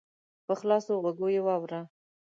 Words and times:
په 0.45 0.53
خلاصو 0.59 0.91
غوږو 1.03 1.27
یې 1.35 1.41
واوره! 1.45 1.81